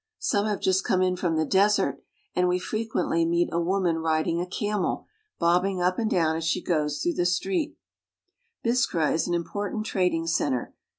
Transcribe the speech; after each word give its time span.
Some 0.17 0.47
have 0.47 0.61
just 0.61 0.83
come 0.83 1.03
in 1.03 1.15
from 1.15 1.35
the 1.35 1.45
desert, 1.45 2.01
and 2.35 2.47
„we 2.47 2.57
frequently 2.57 3.23
rii'i4 3.23 3.63
woman 3.63 3.95
ridins,^ 3.97 4.75
:i 4.75 4.79
:me\, 4.79 5.05
bobbing 5.37 5.79
up 5.79 5.97
^flnd 5.99 6.09
down 6.09 6.35
as 6.37 6.43
she 6.43 6.59
k*" 6.59 6.71
'^ 6.73 6.75
l^rough 6.83 7.15
the 7.15 7.23
street. 7.27 7.77
Biskra 8.65 9.13
is 9.13 9.27
an 9.27 9.35
impor 9.39 9.69
tant 9.69 9.85
trading 9.85 10.25
center. 10.25 10.73